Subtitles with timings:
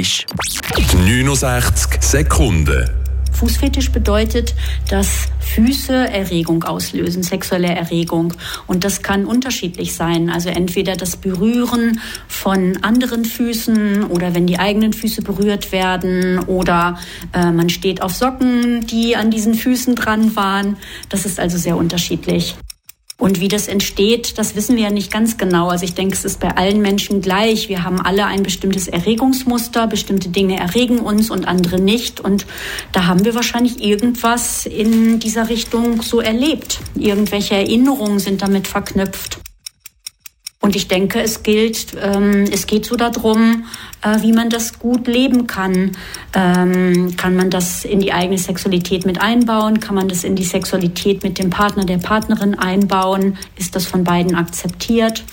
[0.00, 0.26] ist.
[0.94, 2.88] 69 Sekunden.
[3.32, 4.54] Fußfetisch bedeutet,
[4.88, 8.34] dass Füße Erregung auslösen, sexuelle Erregung.
[8.66, 10.28] Und das kann unterschiedlich sein.
[10.28, 16.98] Also entweder das Berühren von anderen Füßen oder wenn die eigenen Füße berührt werden oder
[17.32, 20.76] äh, man steht auf Socken, die an diesen Füßen dran waren.
[21.08, 22.56] Das ist also sehr unterschiedlich.
[23.20, 25.68] Und wie das entsteht, das wissen wir ja nicht ganz genau.
[25.68, 27.68] Also ich denke, es ist bei allen Menschen gleich.
[27.68, 29.88] Wir haben alle ein bestimmtes Erregungsmuster.
[29.88, 32.20] Bestimmte Dinge erregen uns und andere nicht.
[32.20, 32.46] Und
[32.92, 36.78] da haben wir wahrscheinlich irgendwas in dieser Richtung so erlebt.
[36.94, 39.40] Irgendwelche Erinnerungen sind damit verknüpft.
[40.68, 43.64] Und ich denke, es gilt, ähm, es geht so darum,
[44.02, 45.92] äh, wie man das gut leben kann.
[46.34, 49.80] Ähm, kann man das in die eigene Sexualität mit einbauen?
[49.80, 53.38] Kann man das in die Sexualität mit dem Partner, der Partnerin einbauen?
[53.56, 55.24] Ist das von beiden akzeptiert?